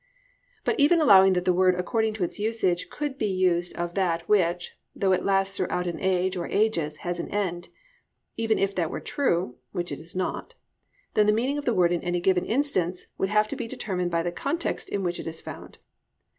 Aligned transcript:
But 0.65 0.79
even 0.79 0.99
allowing 0.99 1.33
that 1.33 1.45
the 1.45 1.53
word 1.53 1.75
according 1.75 2.15
to 2.15 2.23
its 2.23 2.39
usage 2.39 2.89
could 2.89 3.19
be 3.19 3.27
used 3.27 3.71
of 3.75 3.93
that 3.93 4.27
which, 4.27 4.71
though 4.95 5.11
it 5.11 5.23
last 5.23 5.53
throughout 5.55 5.85
an 5.85 5.99
age, 5.99 6.35
or 6.35 6.47
ages, 6.47 6.97
has 7.05 7.19
an 7.19 7.29
end; 7.29 7.69
even 8.35 8.57
if 8.57 8.73
that 8.73 8.89
were 8.89 8.99
true 8.99 9.57
(which 9.73 9.91
it 9.91 9.99
is 9.99 10.15
not), 10.15 10.55
then 11.13 11.27
the 11.27 11.31
meaning 11.31 11.59
of 11.59 11.65
the 11.65 11.75
word 11.75 11.91
in 11.91 12.01
any 12.03 12.19
given 12.19 12.45
instance 12.45 13.05
would 13.19 13.29
have 13.29 13.47
to 13.49 13.55
be 13.55 13.67
determined 13.67 14.09
by 14.09 14.23
the 14.23 14.31
context 14.31 14.89
in 14.89 15.03
which 15.03 15.19
it 15.19 15.27
is 15.27 15.39
found. 15.39 15.77